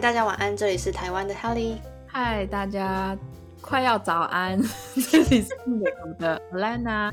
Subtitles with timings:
[0.00, 1.76] 大家晚安，这里是台湾的 Helly。
[2.06, 3.14] 嗨，大家
[3.60, 4.58] 快要早安，
[5.10, 7.12] 这里是美国的 Elena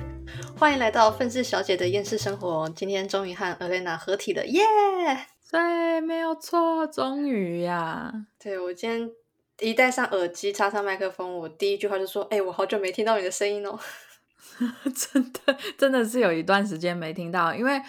[0.57, 2.69] 欢迎来到愤世小姐的厌世生活。
[2.69, 4.63] 今天终于和 Elena 合体了，耶！
[5.51, 8.09] 对，没有错，终于呀。
[8.39, 9.11] 对我今天
[9.59, 13.77] 一戴上耳机，插上麦克风，我第一句话就说：“哎，我好久没听到你的声音哦。
[14.95, 17.81] ”真的，真的是有一段时间没听到，因为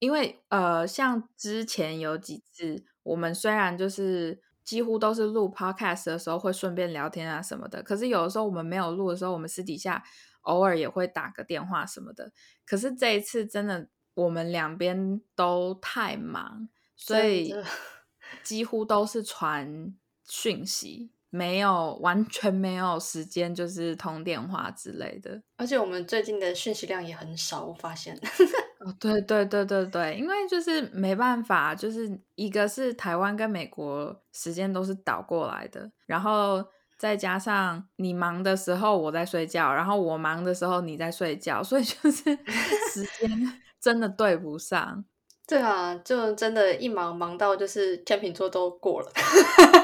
[0.00, 2.82] 因为呃，像之前有几次。
[3.02, 10.02] 我们虽然就是几乎都是录 podcast 的时候会顺便聊天啊什么的，可是有的时候我们没有录的时候，我们私底下
[10.42, 12.32] 偶尔也会打个电话什么的。
[12.64, 17.54] 可是这一次真的我们两边都太忙，所以
[18.42, 21.12] 几乎都是传讯息。
[21.34, 25.42] 没有，完全没有时间，就是通电话之类的。
[25.56, 28.20] 而且我们最近的讯息量也很少，我发现。
[28.84, 36.64] 哦，对对对对对，因为就是没办法，就是一个是台湾跟美国时间都是倒过来的，然后
[36.98, 42.24] 再加上你忙的时候我在睡觉，然后我忙的时候你在睡觉，所以就是
[42.92, 45.04] 时间真的对不上。
[45.52, 49.12] 对啊，就真的，一忙忙到就是天秤座都过了，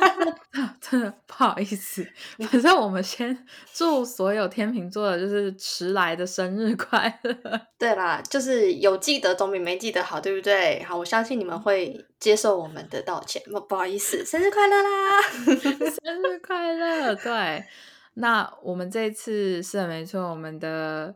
[0.80, 2.02] 真的不好意思。
[2.50, 7.34] 反正我们先祝所有天秤座的，就是迟来的生日快乐。
[7.78, 10.82] 对啦，就是有记得总比没记得好，对不对？
[10.84, 13.42] 好，我相信你们会接受我们的道歉。
[13.52, 15.20] 不不好意思，生日快乐啦！
[16.02, 17.14] 生日快乐。
[17.14, 17.62] 对，
[18.14, 21.14] 那我们这次是没错，我们的。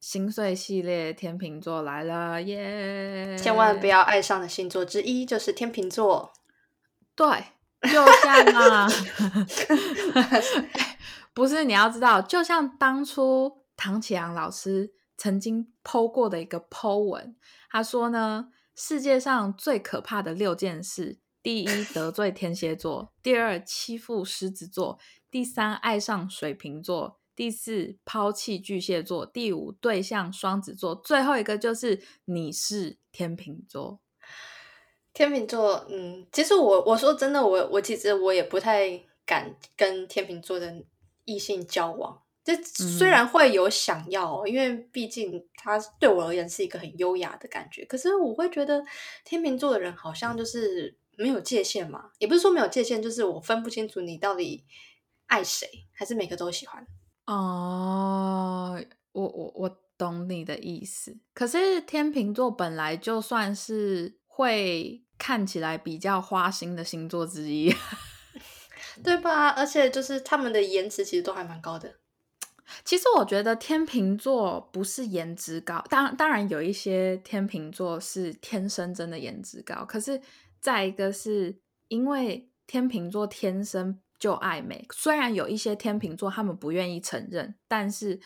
[0.00, 3.36] 心碎系列天秤座来了耶！
[3.36, 6.32] 千万不要爱上的星座之一就是天秤座。
[7.16, 7.26] 对，
[7.82, 8.88] 就像啊，
[11.34, 17.36] 不是你要知道，就像当初唐启阳老师曾经剖过的一个剖文，
[17.68, 24.96] 他说呢，世界上最可怕的六件事：第一，得罪天蝎座；第二，欺负狮子座；
[25.28, 27.17] 第三，爱上水瓶座。
[27.38, 34.00] 第四，抛弃巨蟹座；第五，对象双子座；最后一个就是你是天秤座。
[35.14, 40.84] 天秤座，嗯，其实我我说真的，我我其实我也不太敢跟天秤座的
[41.26, 42.20] 异性交往。
[42.42, 48.82] 这虽然会有想要，因为毕竟他对我而言是一个很优雅的感觉，可是我会觉得
[49.24, 54.64] 天秤座的人好像就是没有界限嘛，也不是说没有界限，就是我分不清楚你到底
[55.26, 56.84] 爱谁，还是每个都喜欢。
[57.28, 61.14] 哦，我我我懂你的意思。
[61.34, 67.70] 可是天秤座本来就算是会看起来比较花心的星座之一，
[69.04, 69.48] 对吧？
[69.50, 71.96] 而且就是他们的颜值其实都还蛮高的。
[72.82, 79.84] 其实我觉得天秤座不是颜值高，当当然有一些天秤座是天生真的颜值高。
[79.84, 80.18] 可是
[80.60, 84.00] 再一个是因为天秤座天生。
[84.18, 88.18] 就爱美，虽然有一些天秤座他们不愿意承认，但是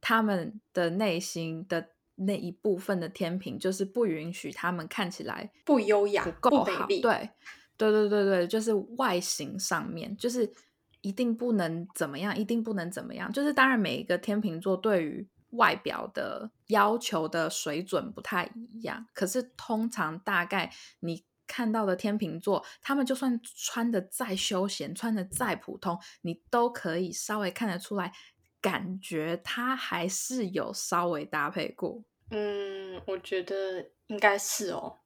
[0.00, 6.86] 他们的内心的那一部分的天平就是不允许他们看起来不优雅、不够好。
[6.86, 7.30] 对，对，
[7.76, 10.52] 对，对，对，就是外形上面就是
[11.00, 13.32] 一定不能怎么样，一定不能怎么样。
[13.32, 20.70] 就是当然，每一个天秤座对于外表的要求的水准不太一样，可是通常大概
[21.00, 21.24] 你。
[21.48, 28.12] 看到的天秤座，他们就算穿的再休闲，穿的再普通，你都可以稍微看得出来，
[28.60, 32.04] 感觉他还是有稍微搭配过。
[32.30, 34.98] 嗯，我觉得应该是哦。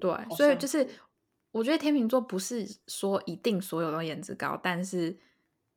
[0.00, 0.86] 对，所以就是
[1.52, 5.16] 我觉得天秤座不是说一定所有都颜值高，但是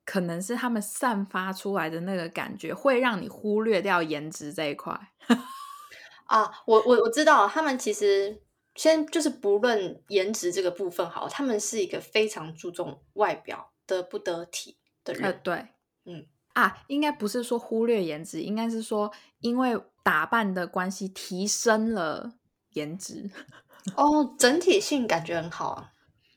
[0.04, 5.00] 可能是他们散发出来的那个感觉，会让你忽略掉颜值这一块。
[6.26, 8.42] 啊，我我我知道，他们其实。
[8.80, 15.38] 先就是不论颜值这个部分好，他们是一个非常注重外表的不得体的人。
[15.44, 15.68] 对，
[16.06, 22.36] 嗯啊，应该不是说忽略颜值，应该是说因为打扮的关系提升了
[22.70, 23.30] 颜值。
[23.98, 25.92] 哦，整体性感觉很好啊。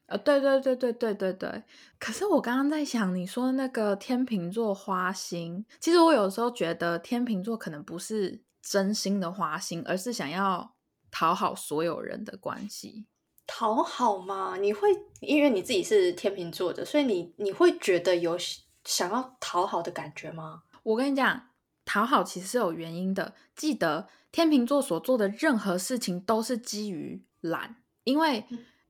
[0.06, 1.62] 呃，对对对对对对对。
[2.00, 10.74] 可是我刚刚在想，你说那个天秤座花心，其实我有时候觉得天秤座可能不是真心的花心，而是想要。
[11.12, 13.06] 讨好所有人的关系，
[13.46, 14.56] 讨好吗？
[14.56, 14.88] 你会
[15.20, 18.36] 因为你自己是天秤座的，所以你你会觉得有
[18.84, 20.62] 想要讨好的感觉吗？
[20.82, 21.50] 我跟你讲，
[21.84, 23.34] 讨好其实是有原因的。
[23.54, 28.44] 记得天秤座所做的任何事情都是基于懒，因为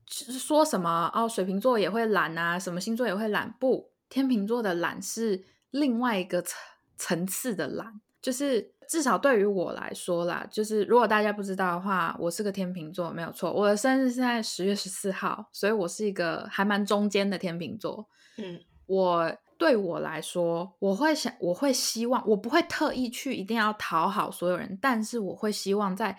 [0.06, 6.56] 说什么哦，水瓶座也会懒啊，什么星座也会懒，不，天秤座的懒是另外一个层
[6.96, 13.52] 层次的懒，就是至少对于我来说啦，就是如果大家不知道的话，我是个天秤座，没有错。
[13.52, 18.08] 我的生日是在十月十四号，所以我是一个还蛮中间的天秤座。
[18.36, 26.18] 嗯，我对我来说，我会想，我会希望，我不会特意去一定要讨好所有人，但是我会希望在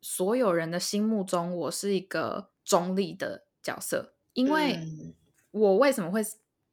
[0.00, 4.14] 所有人的心目中，我是一个中立的角色。
[4.32, 4.80] 因为
[5.52, 6.20] 我为什么会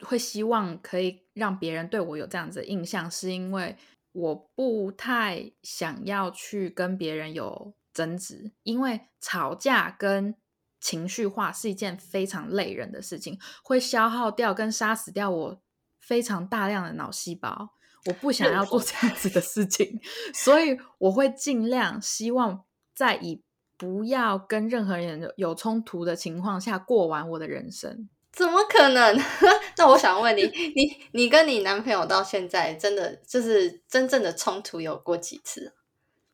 [0.04, 3.78] 会希望可以让别人对我有这样子的印象，是因为
[4.12, 10.36] 我不太想要去跟别人有争执，因为吵架跟
[10.80, 15.62] 情绪化是一件非常累人的事情，会消耗掉跟杀死掉我
[16.00, 17.76] 非常大量的脑细胞。
[18.08, 20.00] 我不想要做这样子的事情，
[20.34, 22.66] 所以我会尽量希望
[22.96, 23.44] 在以
[23.78, 28.10] 不要跟任何人有冲突的情况下过完我的人生。
[28.32, 29.18] 怎么可能？
[29.78, 35.74] 那我想问你，你你跟你男朋友到现在真的就是真正的冲突有过几次？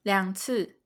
[0.03, 0.77] 两次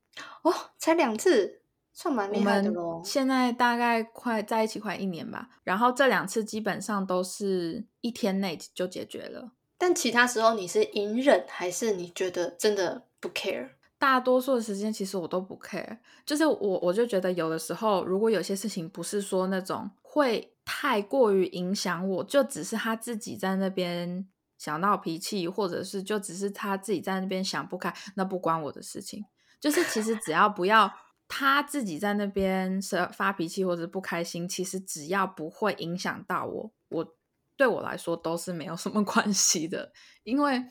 [0.42, 1.62] 哦，才两次，
[1.94, 3.02] 算蛮厉害的喽。
[3.06, 9.52] 现在大概快在一起快一年吧，然后这两次基本上都是一天内就解决了。
[9.78, 13.70] 但其他时候你是隐忍，还是你觉得真的不 care？
[14.02, 20.50] 大多数的时间其实我都不 care，就是我我就觉得有的时候，如果有些事情不是说那种会。
[20.64, 24.26] 太过于影响我，就只是他自己在那边
[24.60, 29.26] 想闹脾气，或者是就只是他自己在那边想不开，那不关我的事情。
[29.60, 30.90] 就是其实只要不要
[31.28, 37.16] 他自己在那边是发脾气或者不开心，其实只要不会影响到我，我
[37.58, 39.92] 对我来说都是没有什么 关系的。
[40.24, 40.64] 因为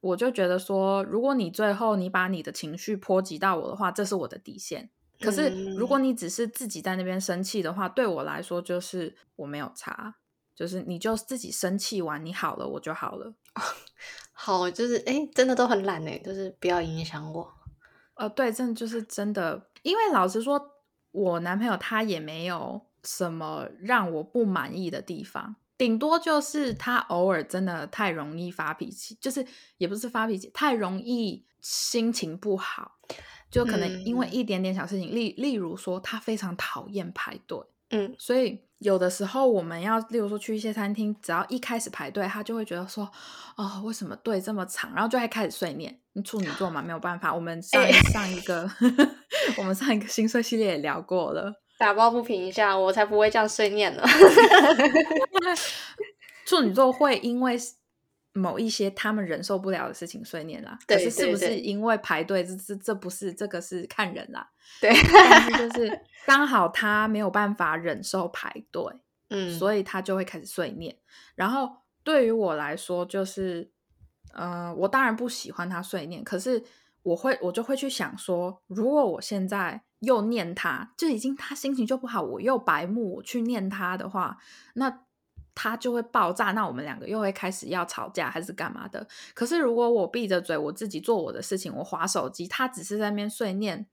[0.00, 4.90] 我就觉得说，如果你最后你把你的情绪波及到我的话，这是我的底线。
[5.20, 10.14] 可是，如果你只是自己在那边生气的话，对我来说就是我没有差，
[10.54, 13.34] 就是你就自己生气完，你好了我就好了。
[14.32, 17.52] 好，就是哎，真的都很懒哎，就是不要影响我。
[18.14, 20.76] 呃，对，真的就是真的，因为老实说，
[21.10, 29.42] 我男朋友他也没有什么让我不满意的地方，顶多就是他偶尔真的太容易发脾气，就是
[29.78, 32.98] 也不是发脾气，太容易心情不好。
[33.50, 43.10] 就可能因为一点点小事情，例例如说他非常讨厌排队，嗯，所以有的时候我们要，例如说去一些餐厅，只要一开始排队，他就会觉得说，
[43.56, 44.92] 哦，为什么队这么长？
[44.92, 45.98] 然后就会开始碎念。
[46.22, 47.34] 处女座嘛，没有办法。
[47.34, 48.70] 我们上 上一个，
[49.56, 54.02] 我们上一个星座系列也聊过了，打抱不平一下，我才不会这样碎念呢。
[56.44, 57.58] 处女座会因为。
[58.32, 62.44] 某一些他们忍受不了的事情碎念啦，可是是不是因为排队？
[62.44, 64.48] 这这这不是这个是看人啦。
[64.80, 68.84] 对，但是就 是刚好他没有办法忍受排队，
[69.30, 70.96] 嗯，所以他就会开始碎念。
[71.34, 71.68] 然后
[72.04, 73.68] 对于我来说，就是
[74.32, 76.62] 呃，我当然不喜欢他碎念，可是
[77.02, 84.38] 我会我就会去想说，如果我现在又念他，就已经他心情就不好，我又白目我去念他的话，
[84.74, 85.04] 那。
[85.52, 89.06] 他就会爆炸，那我们两个又会开始要吵架还是干嘛的？
[89.34, 93.86] 可是如果我闭着嘴，我自己做我的事情，我划手机，他只是在那边碎念，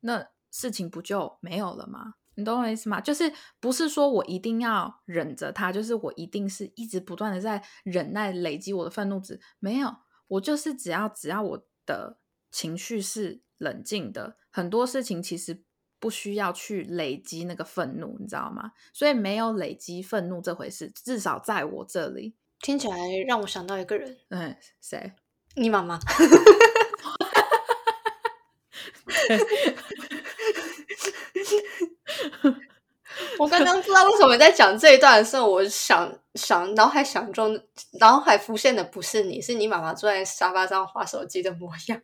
[0.00, 2.14] 那事情不就没有了吗？
[2.34, 3.00] 你懂我意思吗？
[3.00, 9.94] 就是不是说我一定要忍着他，就是我一定是一直不断的在忍耐累积我的愤怒值，没有，
[10.26, 12.18] 我就是只要只要我的
[12.52, 15.64] 情绪是冷静的，很多事情其实。
[16.02, 18.72] 不需要去累积那个愤怒，你知道吗？
[18.92, 24.18] 所以没有累积愤怒这回事，至少在我这里听起来让我想到一个人。
[24.30, 25.12] 嗯，谁？
[25.54, 26.00] 你妈妈。
[33.38, 37.64] 我刚刚不知道为什么在讲这一段的时候，我想想脑海想中
[38.00, 42.02] 脑海浮现的不是你，是你妈妈坐在沙发上划手机的模样。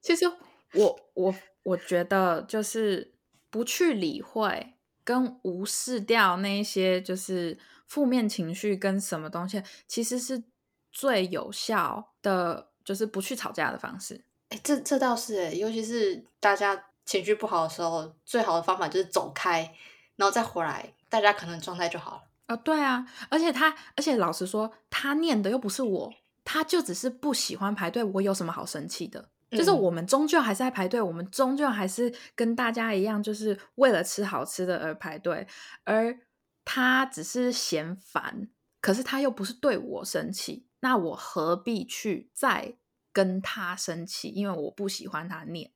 [0.00, 0.26] 其实
[0.74, 1.34] 我我。
[1.64, 3.12] 我觉得就是
[3.50, 4.72] 不去理会
[5.04, 10.42] 跟无视掉那些就是负面情绪跟什么东西，其实是
[10.90, 14.24] 最有效的，就是不去吵架的方式。
[14.48, 19.74] 哎，这这倒是哎，尤其是大家情绪不好的时候，最好的方法就是走开，
[20.16, 22.22] 然后再回来，大家可能状态就好了。
[22.46, 26.14] 啊，对啊，而且他，而且老实说，他念的又不是我，
[26.50, 29.28] 他就只是不喜欢排队，我有什么好生气的？
[29.50, 35.46] 就是我们终究还是在排队，我们终究还是跟大家一样，就是为了吃好吃的而排队。
[35.84, 36.18] 而
[36.64, 38.48] 他只是嫌烦，
[38.80, 42.78] 可是他又不是对我生气，那我何必去再
[43.12, 44.28] 跟他生气？
[44.28, 45.70] 因为我不喜欢他念，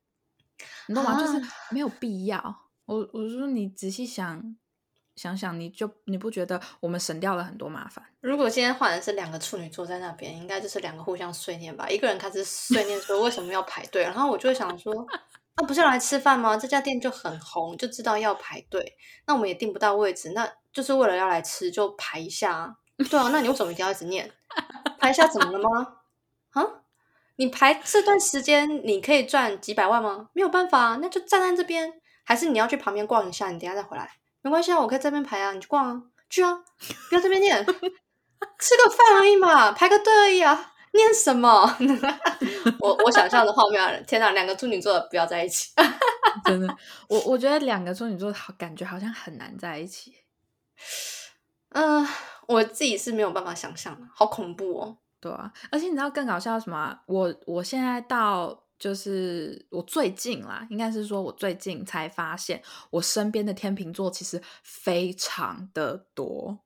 [0.86, 1.20] 你懂吗？
[1.20, 2.70] 就是没有必要。
[2.86, 4.56] 我我说你仔细想，
[5.16, 8.04] 想想，你就你不觉得我们省掉了很多麻烦？
[8.20, 11.88] 如果今天换的是两个处女座在那边，应该就是两个互相碎念吧。
[11.88, 14.94] 一个人开始碎念说为什么要排队，然后我就会想说，
[15.56, 16.56] 那不是来吃饭吗？
[16.56, 22.76] 这家店就很红，就知道要排队，那我们也订不到位置，那就是为了要来吃就排一下。
[23.10, 24.30] 对啊，那你为什么一定要一直念？
[24.98, 25.96] 排一下怎么了吗？
[26.52, 26.64] 啊？
[27.36, 30.28] 你排这段时间你可以赚几百万吗？
[30.32, 31.92] 没有办法，那就站在这边，
[32.24, 34.10] 还是你要去旁边逛一下，你等下再回来。
[34.42, 36.52] 没关系啊，我可以这边排啊，你去逛啊，去啊，
[37.08, 41.76] 不要这边念，吃个饭而已嘛，排个队而已啊，念什么？
[42.80, 45.70] 我我想象的画面，天哪，两个处女座不要在一起，
[46.44, 46.76] 真的，
[47.08, 50.14] 我我觉得两个处女座好，感觉好像很难在一起。
[51.70, 52.06] 嗯，
[52.48, 54.98] 我自己是没有办法想象的，好恐怖哦。
[55.20, 56.98] 对啊，而且你知道更搞笑什么？
[57.06, 58.61] 我我现在到。
[58.82, 62.60] 就是我最近啦，应该是说我最近才发现，
[62.90, 66.58] 我身边的天秤座其实非常的多。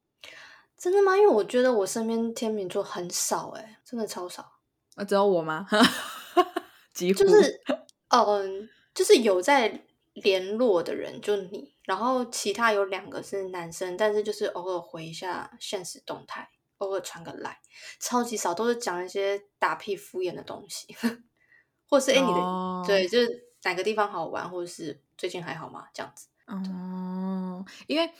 [0.78, 1.14] 真的吗？
[1.14, 4.50] 因为我觉得我身边天秤座很少，哎，真的超少。
[4.94, 5.66] 啊，只有我吗？
[6.94, 7.60] 几乎就是，
[8.08, 17.60] 嗯，就是有在联络的人就你，然后其他有两个是男生，但是就是偶尔回一下现实动态，偶尔传个来，
[18.00, 20.96] 超级少，都是讲一些打屁敷衍的东西。
[21.88, 25.86] 或是哎，你的对，就是哪个地方好玩，或者是最近还好吗？
[25.92, 28.10] 这样子哦，因为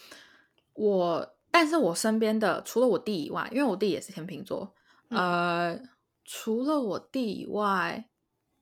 [0.75, 4.75] 我，但是我身边的除了我弟以外，因为我弟也是天秤座，
[5.11, 5.81] 呃，
[6.25, 8.09] 除了我弟以外，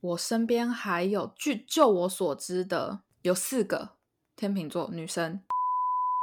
[0.00, 3.96] 我身边还有，据就我所知的，有四个
[4.36, 5.42] 天秤座女生。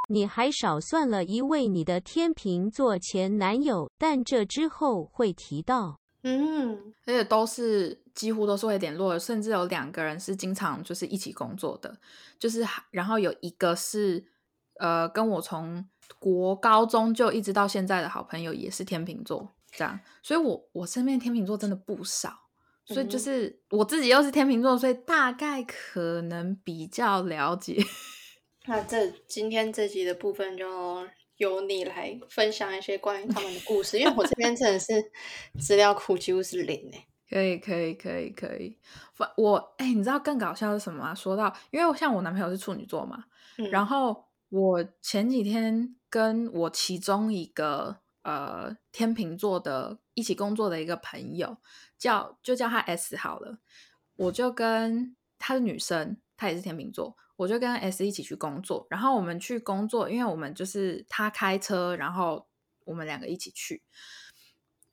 [0.10, 5.98] 你还少算了一位你的天秤座前男友，但这之后会提到。
[6.24, 11.98] 嗯，而且都是几乎都是会联络，甚至有两个人是经常就是一起工作的，
[12.40, 14.26] 就是然后有一个是
[14.80, 15.88] 呃跟我从
[16.20, 22.34] 国高中就一直到现在的好朋友，也是天秤座这样，所以我我身边天秤座真的不少，
[22.86, 27.78] 所以就是我自己又是天秤座，所以大概可能比较了解。
[28.68, 31.08] 那这今天这集的部分就。
[31.38, 35.12] 由你来分享一些关于他们的故事，因为我这边真的是
[35.60, 37.08] 资料库几乎是零诶。
[37.32, 38.78] 可以，可以，可以，可以。
[39.38, 41.16] 我哎，你知道更搞笑是什么吗？
[41.16, 43.24] 说到，因为像我男朋友是处女座嘛，
[43.72, 51.56] 然后我前几天跟我其中一个呃天秤座的一起工作的一个朋友，
[51.98, 53.60] 叫就叫他 S 好了，
[54.18, 57.16] 我就跟他是女生，她也是天秤座。
[57.38, 62.48] 我就跟 S 一起去工作，然后我们去工作，因为我们就是他开车，然后
[62.86, 63.82] 我们两个一起去。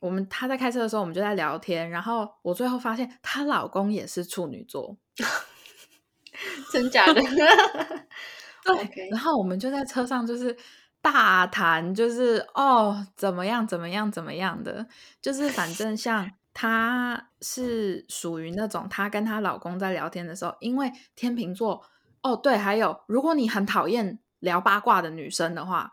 [0.01, 4.97] 我们她在开车的时候，我们就在聊天，然后我最后发现她老公也是处女座，
[6.73, 7.21] 真假的？
[8.65, 9.09] 对。
[9.11, 10.57] 然后我们就在车上就是
[11.01, 14.87] 大谈，就是哦怎么样怎么样怎么样的，
[15.21, 21.85] 就是反正像她是属于那种，她跟她老公在聊天的时候，因为天秤座。
[22.21, 25.93] 哦，对，还有，如果你很讨厌聊八卦的女生的话，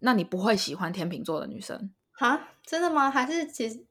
[0.00, 1.92] 那你不会喜欢天秤座的女生
[2.28, 2.48] 啊？
[2.64, 3.10] 真的吗？
[3.10, 3.84] 还是其实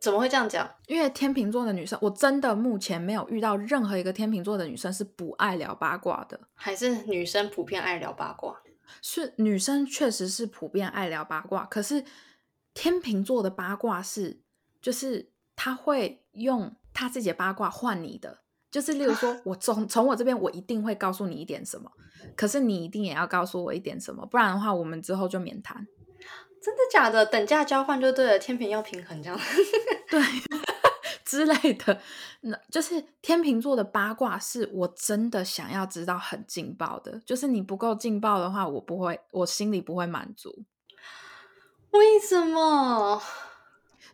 [0.00, 0.68] 怎么会这样讲？
[0.86, 8.60] 因为天秤座的女生，我真的目前没有遇到任何一个天秤座的女生是不爱聊八卦的，还是女生普遍爱聊八卦？
[9.02, 12.04] 是女生确实是普遍爱聊八卦，可是
[12.72, 14.40] 天秤座的八卦是，
[14.80, 18.38] 就是他会用他自己的八卦换你的。
[18.70, 21.88] 就是，例如说，我从从我这边，我一定会告诉你一点什么，
[22.34, 25.86] 可是你一定也要告诉我一点什么，不然的话，我们之后就免谈。
[26.64, 27.26] 真的假的？
[27.26, 29.38] 等价交换就对了，天平要平衡这样。
[30.08, 30.20] 对，
[31.24, 32.00] 之类的。
[32.40, 37.20] 那就是天秤座的八卦，是我真的想要知道很劲爆的。
[37.26, 40.64] 就是你不够劲爆的话，我不会，我心里不会满足。
[41.90, 43.22] 为什么？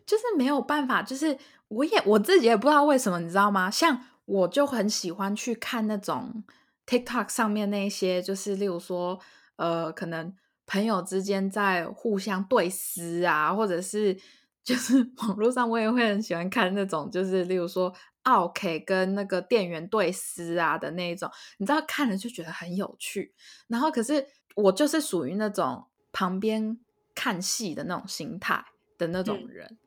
[0.05, 1.01] 就是没有办法。
[1.01, 1.37] 就是
[1.69, 3.71] 我也我自己也不知道为什么，你知道吗？
[3.71, 4.07] 像。
[4.25, 6.43] 我就很喜欢去看那种
[6.85, 9.19] TikTok 上面那些，就是例如说，
[9.57, 10.33] 呃，可能
[10.71, 14.17] 朋友之间在互相对撕啊，或者是
[14.63, 23.33] 就是 网络上我也会很喜欢看那种，就是例如说奥 K 跟那个店员对撕啊的那一种，你知道看了就觉得很有趣。
[23.67, 24.25] 然后可是
[24.55, 26.79] 我就是属于那种旁边
[27.13, 28.63] 看戏的那种心态
[28.97, 29.77] 的那种人。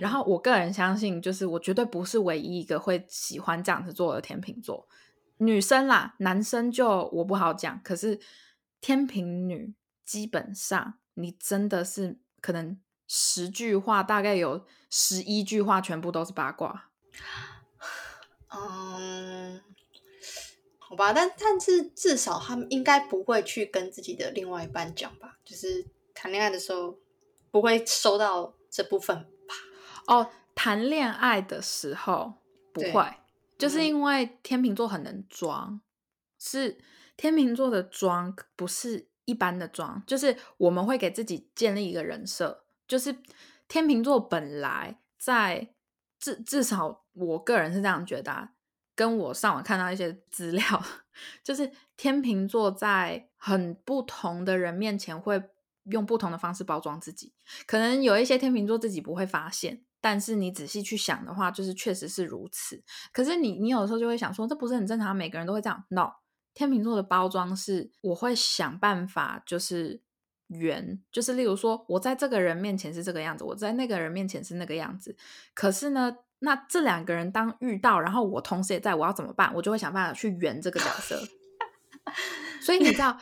[0.00, 4.88] 然后我个人相信，就是我绝对不是唯一一个会喜欢这样子做的天秤座
[5.36, 7.78] 女生啦，男生就我不好讲。
[7.82, 8.18] 可是
[8.80, 9.74] 天秤女
[10.10, 12.76] 基本上，你真的是可能
[13.06, 16.90] 十句话大概有十一句话全部都是八卦。
[18.52, 19.62] 嗯，
[20.80, 26.98] 好吧，但但是至少他们应该不会去跟自己的另外一半讲吧，就是谈恋爱的时候
[27.52, 29.54] 不会收到这部分吧？
[30.08, 32.34] 哦，谈恋爱的时候
[32.72, 33.14] 不会，
[33.56, 35.80] 就是嗯因为天秤座很能装，
[36.36, 36.80] 是
[37.16, 43.16] 天秤座的装不是一般的妆，就是我们会给自己建立一个人设，就是
[43.68, 45.74] 天秤座本来在
[46.18, 48.52] 至至少我个人是这样觉得、啊，
[48.94, 50.62] 跟我上网看到一些资料，
[51.42, 55.42] 就是天秤座在很不同的人面前会
[55.84, 57.32] 用不同的方式包装自己，
[57.66, 62.82] 可能有一些天秤座自己不会发现，但是你仔细去想的话，就是确实是如此。
[63.12, 66.12] 可是你你有的时候就会想说，这不是很正常，每个人都会这样？No，
[66.54, 70.00] 天秤座的包装是我会想办法，就是
[70.48, 75.16] 圆，就是例如说，我在这个人面前是这个样子，我在那个人面前是那个样子。
[75.54, 79.52] 可是呢，那这两个人当遇到，然后我同时也在，我要怎么办？
[79.54, 81.22] 我就会想办法去圆这个角色。
[82.60, 83.16] 所以你知道，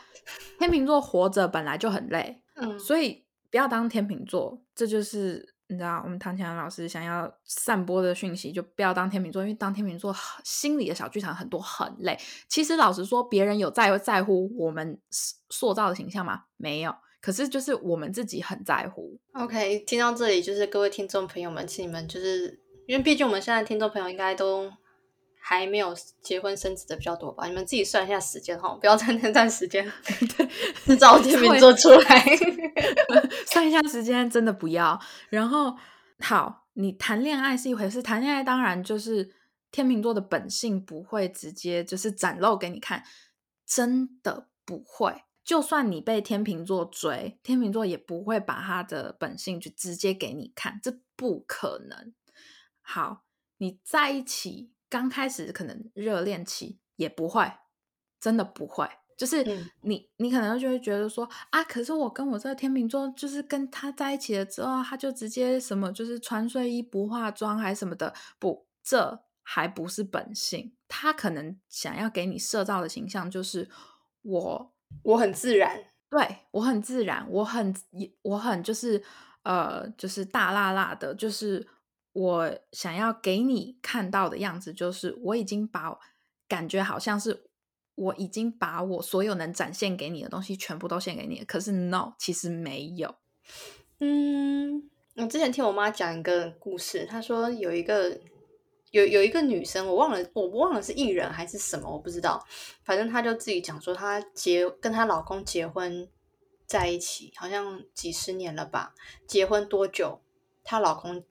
[0.58, 12.18] 天秤座活着本来就很累，嗯，所以不要当天秤座，这就是你知道我们唐强老师想要散播的讯息，就不要当天秤座，因为当天秤座心里的小剧场很多，很累。
[12.48, 14.98] 其实老实说，别人有在在乎我们
[15.50, 16.44] 塑造的形象吗？
[16.56, 16.94] 没有。
[17.20, 24.72] 可是就是我们自己很在乎，OK，听到这里，就是各位听众朋友们，请你们就是因为毕竟我们现在听众朋友应该都
[25.48, 29.90] 还没有结婚生子的比较多吧，你们自己算一下时间哈，不要在那段时间
[30.84, 32.22] 制造天秤座出来。
[33.48, 35.00] 算一下时间，真的不要。
[35.30, 35.74] 然后
[36.18, 39.34] 好，你谈恋爱是一回事，谈恋爱当然就是
[39.72, 43.02] 天秤座的本性不会直接就是展露给你看，
[43.64, 45.22] 真的不会。
[45.42, 52.12] 就算你被天秤座追，天秤座也不会把他的本性就直接给你看，这不可能。
[52.82, 53.22] 好，
[53.56, 57.50] 你在一起刚开始可能热恋期也不会，
[58.20, 58.88] 真的不会。
[59.16, 70.72] 就是嗯你，你可能就会觉得说啊，可是我跟我这个天秤座，就是跟他在一起了之后，他就直接什么，就是穿睡衣不化妆还是什么的，不，这还不是本性。
[70.86, 73.68] 他可能想要给你设造的形象就是
[74.22, 77.74] 我我很自然，对我很自然，我很
[78.22, 79.02] 我很就是
[79.42, 81.66] 呃，就是大辣辣的，就是
[82.18, 85.96] 我想要给你看到的样子，就是我已经把
[86.48, 87.44] 感觉好像是
[87.94, 93.14] 我已经把我所有能展现给你的东西全部都献给你了，可是 no，其实没有。
[94.00, 98.18] 嗯，我之前听我妈讲一个故事，她说有一个
[98.90, 102.44] 有有一个女生，我忘了，我忘了是艺人还是什么，我不知道。
[102.82, 106.08] 反正她就自己讲说，她结跟她老公结婚
[106.66, 108.94] 在一起，好像几十年了吧。
[109.24, 110.20] 结婚多久？
[110.64, 111.24] 她老公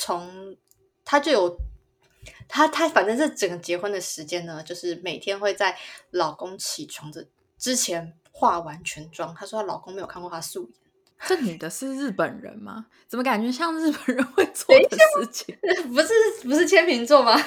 [0.00, 0.56] 从
[1.04, 1.58] 她就有
[2.48, 5.76] 她她反正这整个结婚的时间呢，就是每天会在
[6.10, 7.26] 老公起床的
[7.58, 9.34] 之前化完全妆。
[9.34, 10.72] 她说她老公没有看过她素颜。
[11.28, 12.86] 这女的是日本人吗？
[13.06, 15.54] 怎么感觉像日本人会做的事情？
[15.92, 16.08] 不是
[16.44, 17.36] 不是天秤座吗？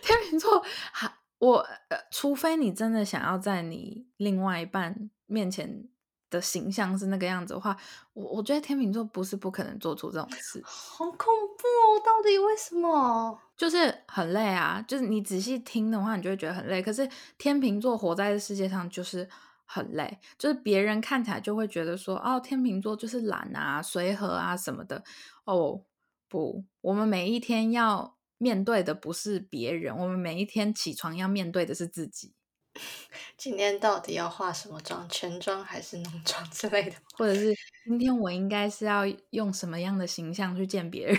[0.00, 1.56] 天秤座，还我
[1.88, 5.88] 呃，除非你真的想要在你另外一半面前
[6.32, 7.76] 的形象是那个样子的话，
[8.14, 12.00] 我我觉得天秤座不是不可能做出这种事，好恐怖哦！
[12.02, 13.38] 到底为什么？
[13.54, 14.82] 就是很累啊。
[14.88, 16.82] 就是你仔细听的话，你就会觉得很累。
[16.82, 19.28] 可是天秤座活在这世界上就是
[19.66, 25.04] 很累，就是别人看起来就会觉得说，哦，天秤座就是懒啊、随和啊什么的。
[25.44, 25.82] 哦，
[26.28, 32.34] 不，我们每一天要面对的不是别人，我们每一天起床要面对的是自己，
[33.36, 35.06] 今天到底要化什么妆？
[35.08, 36.96] 全妆还是浓妆之类的？
[37.16, 37.54] 或者是
[37.84, 41.18] 今天我应该是要用什么样的形象去见别人。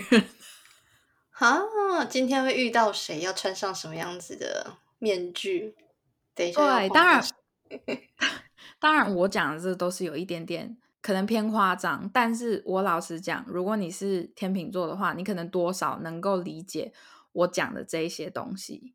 [1.32, 3.20] 啊，今天会遇到谁？
[3.20, 5.74] 要穿上什么样子的面具？
[6.34, 7.98] 等一下对， 当然妆，
[8.80, 16.92] 当然，我讲的这都是有一点点可能偏夸张，但是我老实讲，如果你是天秤座的话，你可能多少能够理解
[17.32, 18.94] 我讲的这一些东西。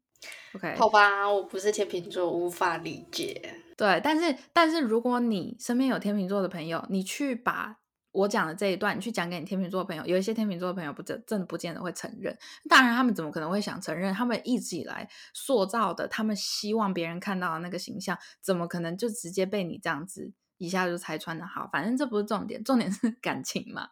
[0.53, 3.55] OK，好吧，我不是天秤座，无法理解。
[3.77, 7.77] 对，但是但是如果你身边有天秤座的朋友，你去把
[8.12, 12.38] 我讲的这一段，你去讲给你天秤座的朋友，有一些天秤座的朋友不真真的不见得会承认。
[12.67, 14.13] 当然，他们怎么可能会想承认？
[14.13, 21.69] 他们一直以来塑造的，他们希望别人看到的那个形象，怎么可能就直接被你这样子一下就拆穿的好？
[21.71, 23.89] 反正这不是重点，重点是感情嘛。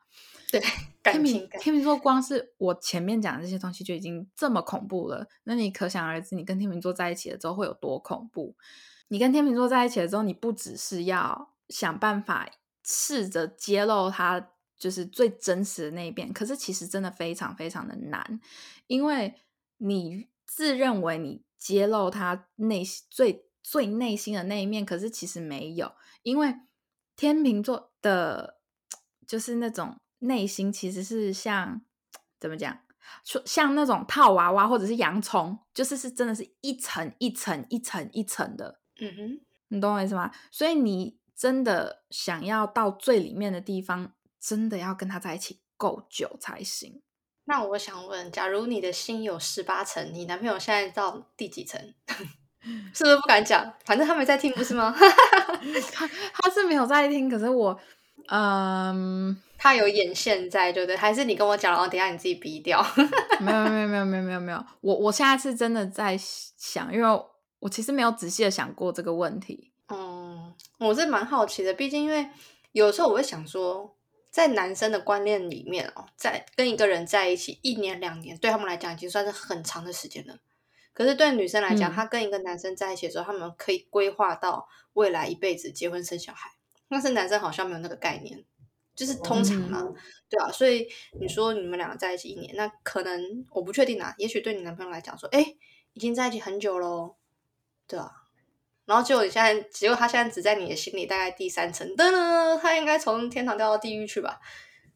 [0.52, 0.62] 对，
[1.04, 8.56] 天秤天秤座光是我前面讲的这些东西就已经这么恐怖了，那你可想而知，你跟天秤座在一起了之后会有多恐怖？
[9.10, 12.50] 你跟天秤座在一起了之后，你不只是要想办法
[12.86, 18.40] 试着揭露他就是最真实的那一面，可是其实真的非常非常的难，
[18.88, 19.36] 因为
[19.78, 25.92] 你自认为你揭露他内心最最内心的那一面，可是其实没有，
[26.24, 26.56] 因为
[27.16, 28.60] 天秤座的，
[29.26, 31.82] 就是那种内心其实是像
[32.40, 32.78] 怎么讲，
[33.24, 40.32] 说像那种套娃娃或者是洋葱，就是是真的是一层一层一层一层的，嗯哼，你懂我意思吗？
[40.52, 47.02] 所以你真的想要到最里面的地方，真的要跟他在一起够久才行。
[47.46, 51.94] 那我想问，假如你的心有十八层，你男朋友现在到第几层？
[52.94, 53.74] 是不是不敢讲？
[53.86, 54.94] 反正他没在听，不是吗？
[55.94, 57.80] 他他是没有在听，可是我，
[58.28, 60.98] 嗯，他有眼线在，对不对？
[60.98, 62.86] 还是你跟我讲，然后等下你自己逼掉？
[63.40, 67.22] 没有没有没有没有没有没有，我我现在是真的在想，因为
[67.60, 69.72] 我其实没有仔细的想过这个问题。
[69.90, 72.28] 嗯，我是蛮好奇的，毕竟因为
[72.72, 73.94] 有时候我会想说。
[74.30, 80.38] 在男生的观念里面哦，在跟一个人在一起一年两年，对他们来讲已经算是很长的时间了。
[80.94, 86.52] 可是对女生来讲，她跟一个男生在一起的时候，他们可以规划到未来一辈子结婚生小孩。
[86.90, 88.44] 但是男生好像没有那个概念，
[88.96, 89.84] 就是通常嘛，
[90.30, 90.52] 对啊。
[90.52, 90.88] 所以
[91.20, 94.14] 你说你们两个在一起一年，那可能我不确定啊。
[94.18, 95.56] 也许对你男朋友来讲说，哎，
[95.94, 97.16] 已经在一起很久喽，
[97.88, 98.12] 对啊。
[98.86, 104.40] 然后结果你现在，结果他现在只在你的心里大概第三层，噔噔，他应该从天堂掉到地狱去吧？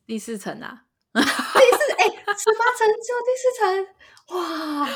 [0.06, 3.88] 第四层啊， 第四哎，十八层只有第四层，
[4.38, 4.89] 哇！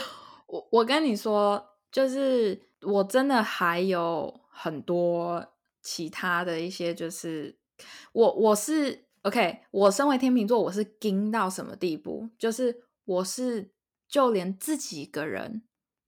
[0.48, 5.46] 我我跟你说，就是我真的还有很多
[5.86, 7.56] 其他的一些，就是
[8.12, 12.28] 我我是 OK，我身为天秤座，我是惊到什么地步？
[12.38, 13.70] 就是我是
[14.10, 15.62] 就连自己一个人。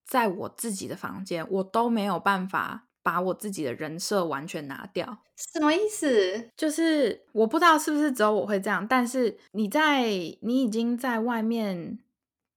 [0.09, 5.21] 在我自己的房间，我都没有办法把我自己的人设完全拿掉。
[5.35, 6.49] 什么意思？
[6.55, 8.87] 就是我不知道是不是只有我会这样。
[8.87, 10.05] 但是你在
[10.39, 11.99] 你已经在外面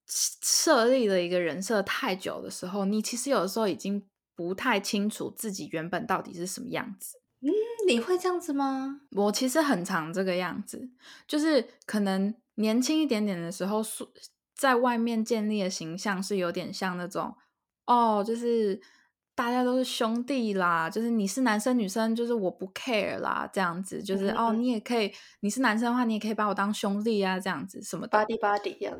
[0.07, 4.07] 设立了一个人设太久的时候，你其实有的时候已经
[4.41, 7.19] 不太清楚自己原本到底是什么样子。
[7.43, 7.53] 嗯，
[7.87, 9.03] 你会这样子吗？
[9.11, 10.89] 我其实很常这个样子，
[11.27, 13.83] 就是可能年轻一点点的时候
[14.57, 17.37] 在外面建立的形象是有点像那种
[17.85, 18.81] 哦，就是
[19.35, 28.99] 大家都是兄弟啦，就是你是男生女生，就是我不 care 啦，这样子，就是哦，你也可以，你是男生的话，你也可以把我当兄弟啊，这样子什么的，body body 这样。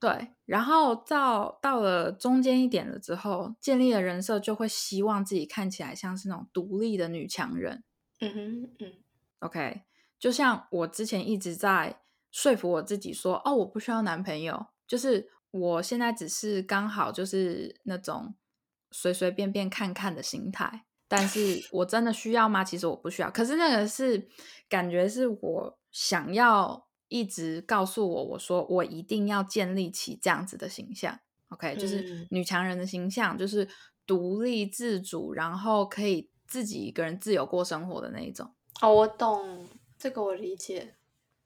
[0.00, 7.82] 对，然后到到了中间一点了之后，建立了人设就会希望自己看起来像是那种独立的女强人。
[8.20, 8.92] 嗯哼，嗯
[9.40, 9.82] ，OK，
[10.18, 14.66] 就像我之前一直在说服我自己说，哦，我不需要男朋友。
[14.86, 18.34] 就是我现在只是刚好就是那种
[18.90, 22.64] 随随便便看看的心态，但是我真的需要吗？
[22.64, 23.30] 其实我不需要。
[23.30, 24.28] 可是那个是
[24.68, 31.18] 感觉是我想要一直告诉我，我说我一定要建立起这样子的形象。
[31.48, 33.66] OK，就是女强人的形象，就是
[34.06, 38.50] 独立自主，然后可以自己一个人自由过生活的那一种。
[38.80, 39.66] 哦，我懂
[39.98, 40.94] 这个，我理解。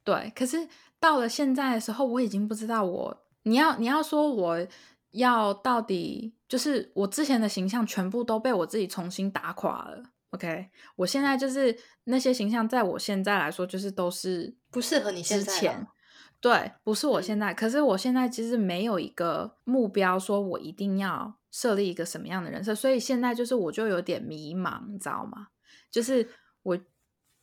[0.04, 3.24] 对，可是到了现在的时候，我已经不知道我。
[3.44, 4.66] 你要你要说我
[5.12, 10.70] 要到底就是我之前的形象全部都被我自己重新打垮了，OK？
[10.96, 15.86] 我现在就是那些形象，在我现在来说就是都是不适合你现在，
[16.40, 17.54] 对，不是我现在。
[17.54, 25.48] 可是我现在其实没有一个目标，说我一定要设立一个什么样的人设，所以现在就是我就有点迷茫，你知道吗？
[25.88, 26.28] 就是
[26.64, 26.78] 我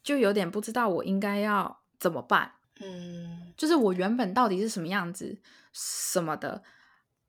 [0.04, 2.52] 就有点不知道我应该要怎么办。
[2.82, 5.38] 嗯，就是我原本到底是什么样子
[5.72, 6.64] 什么的，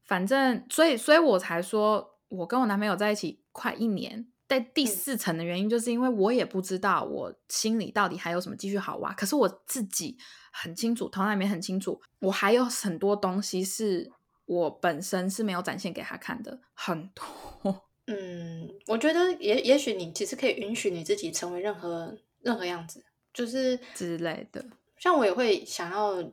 [0.04, 10.18] 反正所以所以我才说，我跟我男朋友在一起快一年，在第四层的原因，就是因为我也不知道我心里到底还有什么继续好挖，可是我自己
[10.50, 14.10] 很清楚，头脑里面很清楚，我还有很多东西是
[14.46, 17.84] 我本身是没有展现给他看的，很多。
[18.08, 24.66] 嗯，我觉得也也许你其实可以允许你自己成为任何任何样子，就是之类的。
[24.98, 26.28] 像我也会想要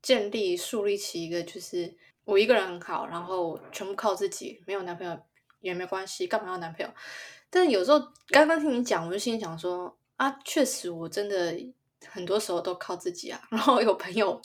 [0.00, 1.94] 建立、树立起一个，就是
[2.24, 5.20] 我一个人很好，然后全部靠自己，没有男朋友
[5.60, 6.90] 也没关系，干嘛要男朋友？
[7.50, 11.54] 但有时候刚刚听你讲，我就心里想说啊，确实我真的
[12.06, 14.40] 很多时候都靠自己啊， 然后有朋友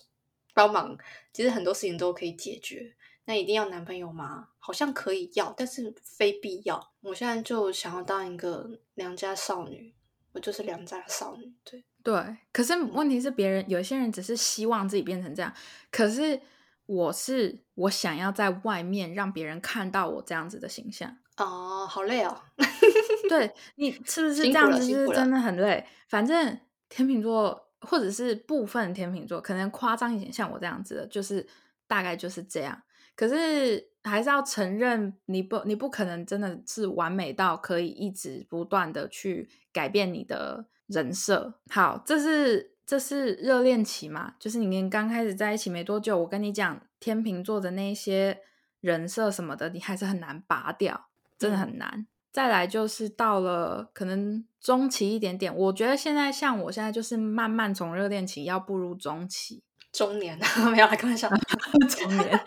[0.54, 0.98] 帮忙，
[1.32, 2.96] 其实很多事情都可以解决。
[3.28, 4.50] 那一定要男朋友吗？
[4.60, 6.91] 好像可以要，但是非必要。
[7.02, 9.94] 我现在就想要当一个良家少女，
[10.32, 11.84] 我就是良家少女，对。
[12.04, 15.52] 对，可是问题是，别人有些人只是希望自己变成这样，
[15.89, 16.39] 可是
[16.86, 22.41] 我是我想要在外面让别人看到我这样子的形象哦，好累哦。
[23.30, 24.82] 对你是不是这样子？
[24.84, 25.86] 是真的很累。
[26.08, 26.58] 反正
[26.89, 31.45] 天秤座或者是部分天秤座，可能夸张一点，像我这样子的，就是
[31.88, 32.84] 大概就是这样。
[33.15, 41.60] 可是还是要承认，你不你不可能真的是完美到可以一直不断的去改变你的人设。
[41.69, 44.36] 好，这是这是热恋期嘛？
[44.38, 48.41] 就是你跟刚开始在一起没多久，我跟你讲，天秤座的那些
[48.82, 52.08] 人设什么的，你还是很难拔掉，真的很难。
[52.32, 59.63] 再来就是到了可能中期一点点，我觉得现在像我现在就是慢慢从热恋期要步入中期。
[59.93, 60.38] 中年
[60.69, 61.30] 没有来开玩笑，
[61.88, 62.38] 中年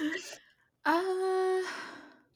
[0.82, 0.92] 啊，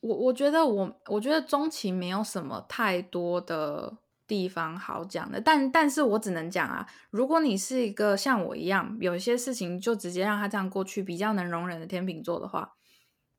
[0.00, 12.72] 我我觉得我我觉得中期没有什么太多的地方好讲的，但但是我只能讲啊，如果你是一个像我一样，有一些事情就直接让他这样过去，比较能容忍的天秤座的话，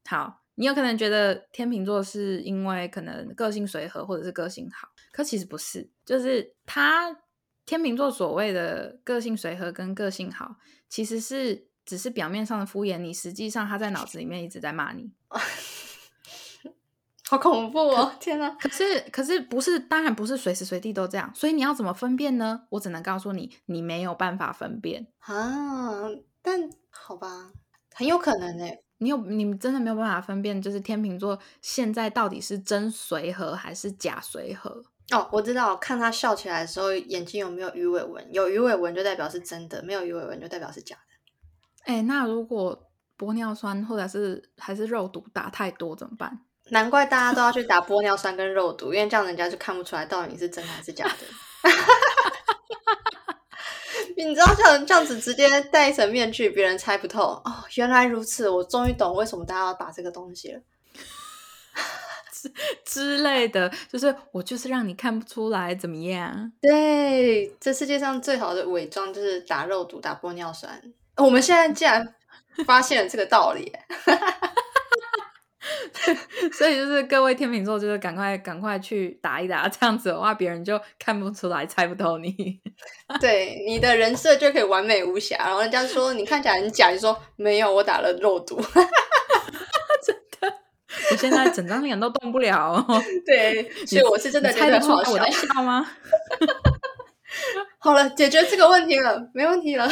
[0.06, 7.18] 好，你有可能觉得天秤座是因为可能个性随和或者是个性好，可其实不是，就是他。
[7.64, 10.58] 天秤座所谓的个性随和跟个性好，
[10.90, 15.12] 其实是只是表面上的敷衍你，实际上他在脑子里面一直在骂你，
[17.30, 18.14] 好恐怖哦！
[18.20, 18.50] 天哪！
[18.60, 22.64] 可是可是不是，当然不是随时随地都这样，所以你要怎么分辨呢？
[22.72, 26.10] 我只能告诉你，你没有办法分辨啊。
[26.42, 27.54] 但好吧，
[27.94, 28.66] 很有可能呢。
[29.02, 34.84] 你有你真的没有办法分辨，就是天秤座现在到底是真随和还是假随和。
[35.12, 38.26] 哦，我知道，看他笑起来的时候，眼睛有没有鱼尾纹？
[38.32, 41.92] 有鱼尾纹就代表是真的，没有鱼尾纹就代表是假的。
[41.92, 42.88] 哎，那如果
[43.18, 46.40] 玻尿酸或者是还是肉毒打太多怎么办？
[46.70, 51.16] 难怪大家都要去打玻尿酸跟肉毒，因为这样人家就看不出来到底你是真的还是假的。
[54.28, 57.42] 你知道，像这样子直接戴一层面具，别人猜不透。
[57.44, 60.60] 哦，原来如此，我终于懂为什么大家要打这个东西了。
[62.84, 66.52] 之类的，就是我就是让你看不出来怎么样？
[66.60, 70.82] 对，这世界上最好的伪装就是打肉毒、打玻尿酸。
[71.18, 72.16] 我们现在竟然
[72.66, 73.72] 发现了这个道理，
[76.54, 82.34] 所以就是各位天秤座，就是赶快赶快去打一打，这样子的话，别人就看不出来、猜不透你。
[83.22, 85.38] 对，你的人设就可以完美无瑕。
[85.38, 88.60] 然后人家说你看起来很假，你说没有，我打了肉毒。
[90.04, 90.58] 真的
[91.12, 92.84] 我现在整张脸都动不了。
[93.26, 95.88] 对，所以我是真的觉得好我在笑吗？
[97.78, 99.88] 好了，解决这个问题了，没问题了。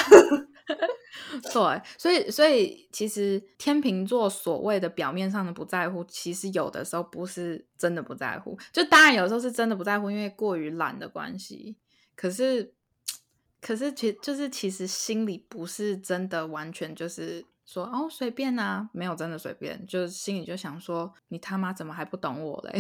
[1.54, 11.76] 对，所以所以其实天秤座所谓的表面上的不在乎，其实有的时候不是真的不在乎，就当然有时候是真的不在乎，因为过于懒的关系。
[12.16, 12.74] 可是
[13.62, 17.46] 可是其就是其实心里不是真的完全就是。
[17.72, 22.80] 说哦，随便呐，没有真的随便，就是心里就想说，你他妈怎么还不懂我嘞？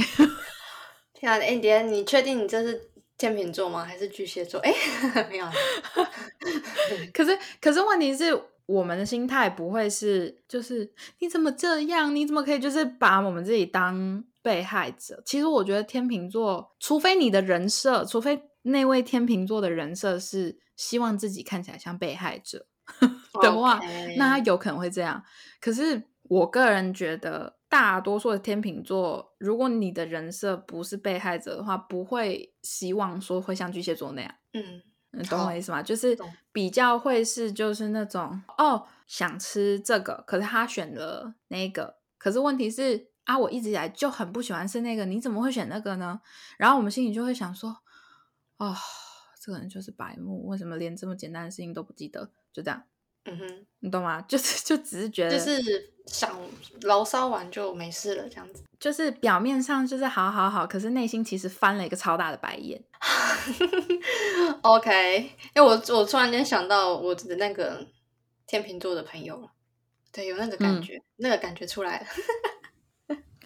[1.13, 1.37] 天啊，
[1.83, 3.85] 你确定你这是天秤座吗？
[3.85, 4.59] 还是巨蟹座？
[4.65, 4.73] 哎，
[5.29, 5.45] 没有。
[7.13, 12.15] 可是，可是问题是，我们的心态不会是，就是你怎么这样？
[12.15, 15.21] 你怎么可以就是把我们自己当被害者？
[15.25, 22.65] 其实我觉得天秤座，除非你的人设，除非那位天秤座的人设是希望自己看起来像被害者。
[23.41, 23.79] 的话，
[24.17, 25.23] 那他有可能会这样。
[25.61, 34.35] 可是我个人觉得，大多数的天秤座，如果你的人设不是被害者的话，不会希望说会像巨蟹座那样。
[34.53, 35.83] 嗯，你懂我意思吗？
[35.83, 36.17] 就是
[36.51, 41.99] 比较会是就是那种哦，想吃这个，可是他选了那个。
[42.17, 46.19] 可是问题是啊，我一直以来就很不喜欢吃那个，你怎么会选那个呢？
[46.57, 47.69] 然后我们心里就会想说，
[48.57, 48.75] 哦，
[49.39, 52.31] 这个人就是白目，为什么连这么简单的事情都不记得？
[52.51, 52.83] 就这样，
[53.29, 54.19] 嗯哼，你懂吗？
[54.27, 56.35] 就是就只是觉得，就是想
[56.81, 58.63] 牢骚完就没事了，这样子。
[58.79, 62.81] 就是表面上就是好好好，可是内心其实翻了一个超大的白眼。
[64.63, 67.85] OK，因为我我突然间想到我的那个
[68.47, 69.51] 天秤座的朋友了，
[70.11, 72.05] 对，有那个感觉，那个感觉出来了。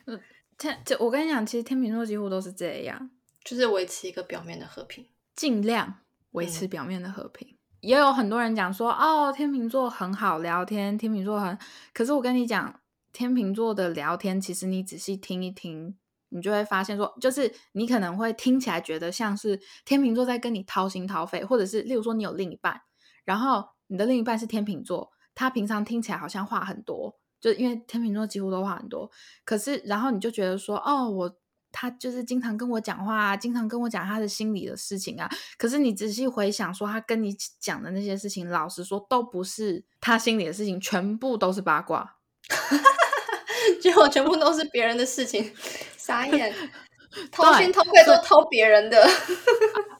[0.05, 0.19] 嗯，
[0.57, 3.09] 天，就我跟你讲，其实天秤座几乎都是这样，
[3.43, 7.57] 就是维持一个表面的和平，尽量维持表面的和平。
[7.83, 11.59] 也有很多人讲说，哦，天秤座很好聊天，天秤座很……
[11.93, 12.79] 可是我跟你讲，
[13.11, 15.97] 天秤座的聊天，其实你仔细听一听，
[16.29, 22.79] 你就会发现说，就是你可能会听起来觉得像是天秤座在跟你掏心掏肺，或者是例如说你有另一半，
[23.25, 29.11] 然后你的另一半是天秤座，他平常听起来好像话很多，就因为天秤座几乎都话很多，
[29.43, 31.35] 可是然后你就觉得说，哦，我。
[31.73, 35.29] 他就是经常跟我讲话啊，经常跟我讲他的心里的事情啊。
[35.57, 42.17] 可是你仔细回想，说他跟你讲的那些事情，老实说都不是他心里的事情，全部都是八卦，
[43.81, 45.51] 结果全部都是别人的事情，
[45.97, 46.53] 傻眼，
[47.31, 49.05] 偷心偷肺都偷别人的。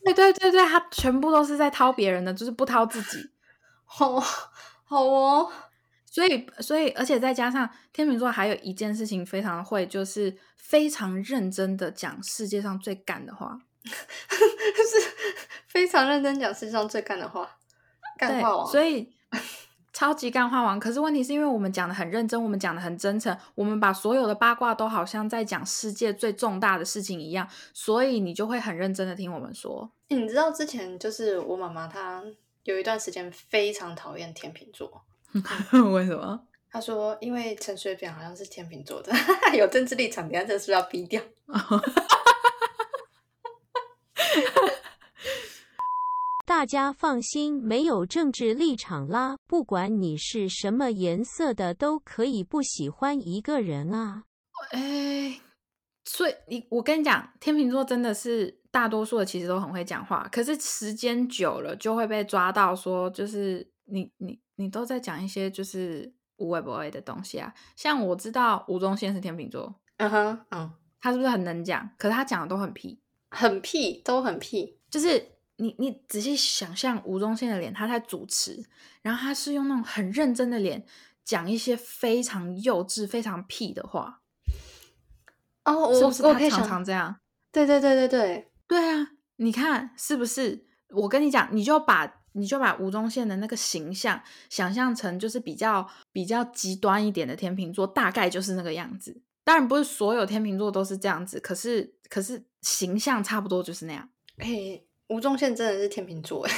[0.06, 3.30] 对对对对，他全部都是在掏别人的，就是不掏自己。
[3.86, 4.20] 好，
[4.86, 5.52] 好哦。
[6.14, 15.12] 所以，所以，而且再加上天秤座还有一件事情非常会，就是非常认真的讲世界上最干的话， 是
[15.66, 17.58] 非常认真讲世界上最干的话，
[18.16, 18.68] 干话王。
[18.68, 19.12] 所以
[19.92, 20.80] 超级干话王。
[20.80, 29.90] 可是问题是因为我们讲的很认真，我们讲的很真诚，我们把所有的八卦都好像在讲世界最重大的事情一样，所以你就会很认真的听我们说。
[30.10, 32.24] 你知道之前就是我妈妈她
[32.66, 35.04] 有一段时间非常讨厌天秤座。
[35.94, 36.48] 为什么？
[36.70, 39.14] 他说：“因为陈水扁好像是天秤座的，
[39.56, 41.22] 有政治立场，等下这是不是要逼掉？”
[46.46, 49.38] 大家放心，没有政治立场啦。
[49.48, 54.24] 不管你是什么颜色的，都可以不喜欢一个人啊。
[54.72, 55.40] 哎，
[56.06, 64.40] 所以你我跟你讲，天秤座真的是大多数的其实都很会讲话，可是时间久了就会被抓到说，就是你你。
[64.56, 71.90] 你都在讲一些就是无谓不谓的东西啊，像我知道吴宗宪是天秤座，嗯哼，嗯，他是不是很能讲？
[71.98, 74.78] 可是他讲的都很屁，很屁，都很屁。
[74.90, 78.64] 就是你你仔细想象吴宗宪的脸，他在主持，
[79.02, 80.86] 然后他是用那种很认真的脸
[81.24, 84.22] 讲一些非常幼稚、非常屁的话。
[85.64, 87.16] 哦，我我常常这样。
[87.52, 89.12] 对对对对对对啊！
[89.38, 90.66] 你看是不是？
[90.90, 92.23] 我跟你讲，你就把。
[92.34, 99.22] 你就把吴宗宪的那个形象想象成就是比较比较极端一点的天秤座，大概就是那个样子。
[99.44, 104.10] 当然不是所有天秤座都是这样子，可是可是形象差不多就是那样。
[104.38, 106.52] 哎，吴宗宪真的是天秤座哎，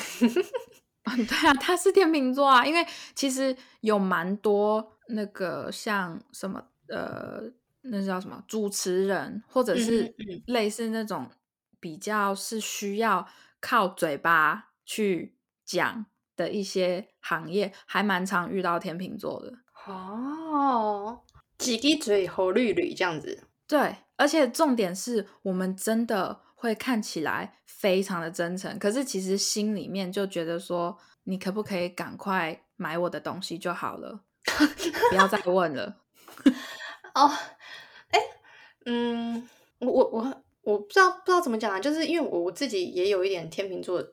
[1.28, 2.66] 对啊，他是天秤座啊。
[2.66, 7.42] 因为其实有蛮多那个像什么呃，
[7.82, 11.30] 那叫什么主持人，或者是类似那种
[11.80, 13.28] 比较是需要
[13.60, 15.34] 靠嘴巴去。
[15.66, 19.54] 讲的一些行业还蛮常遇到天秤座的
[19.88, 21.22] 哦，
[21.58, 23.48] 几滴嘴猴绿绿这样子。
[23.68, 34.22] 对，而且重点是我们真的会看起来非常的真诚，可是其实心里面就觉得说，你可不可以赶快买我的东西就好了，
[35.10, 35.98] 不要再问了。
[37.16, 37.32] 哦，
[38.12, 38.20] 哎，
[38.86, 39.48] 嗯，
[39.80, 44.04] 我我我我不知道不知道怎么讲啊，就是因为我我自己也有一点天秤座。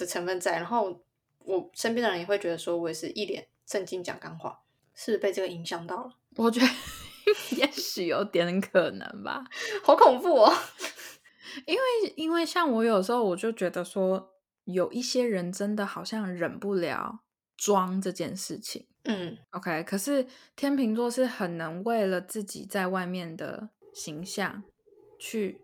[0.00, 1.00] 的成分在，然后
[1.44, 4.60] 我身边的人也会觉得说，我也是一脸正经讲干话，
[4.94, 6.10] 是被这个影响到了。
[6.36, 6.66] 我觉得
[7.56, 9.44] 也许有点可能吧，
[9.82, 10.52] 好恐怖哦。
[11.66, 11.80] 因为
[12.16, 14.32] 因为像我有时候我就觉得说，
[14.64, 17.20] 有一些人真的好像忍不了
[17.56, 18.86] 装这件事情。
[19.04, 24.62] 嗯，OK，可是天秤座是很能为了自己在外面的形象
[25.18, 25.60] 去。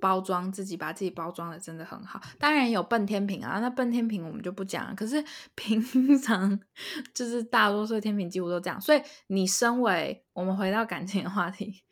[0.00, 2.20] 包装自己，把自己包装的真的很好。
[2.38, 4.94] 当然有笨天平啊，那笨天平我们就不讲。
[4.96, 5.22] 可是
[5.54, 6.58] 平常
[7.14, 8.80] 就是大多数天平几乎都这样。
[8.80, 11.82] 所以你身为我们回到感情的话题，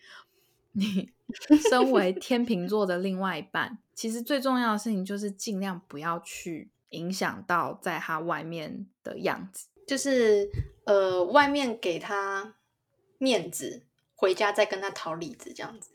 [0.73, 1.11] 你
[1.71, 10.49] 身为天平座的另外一半，其实最重要的事情就是尽量不要去影响到在他外面的样子，就是
[10.87, 12.55] 呃，外面给他
[13.19, 15.91] 面子，回家再跟他讨里子这样子。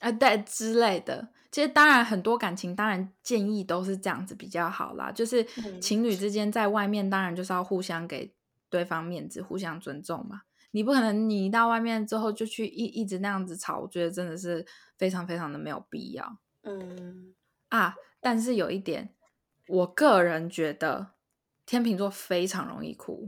[0.00, 5.10] 啊，对之类的，其实当然很多感情，当然建议都是这样子比较好啦。
[5.10, 5.44] 就是
[5.80, 8.34] 情侣之间在外面，当然就是要互相给
[8.68, 10.42] 对方面子，互相尊重嘛。
[10.72, 14.66] 你不可能你到外面之后就去一一直那样子吵，我觉得真的是
[14.98, 16.38] 非常非常的没有必要。
[16.64, 17.34] 嗯
[17.70, 19.14] 啊，但是有一点，
[19.68, 21.12] 我个人觉得
[21.64, 23.26] 天秤座非常容易哭。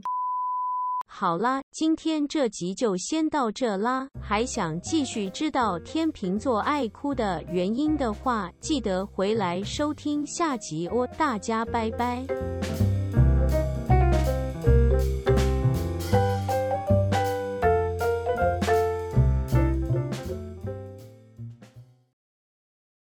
[1.10, 4.06] 好啦，今天这集就先到这啦。
[4.20, 11.08] 还想继续知道天秤座爱哭的原因的话，记得回来收听下集哦。
[11.18, 12.24] 大家拜拜。